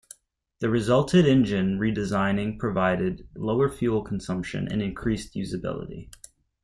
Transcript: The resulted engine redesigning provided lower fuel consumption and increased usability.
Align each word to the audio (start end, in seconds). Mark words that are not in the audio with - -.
The 0.61 0.69
resulted 0.71 1.27
engine 1.27 1.77
redesigning 1.77 2.57
provided 2.57 3.29
lower 3.35 3.69
fuel 3.69 4.01
consumption 4.03 4.67
and 4.67 4.81
increased 4.81 5.35
usability. 5.35 6.09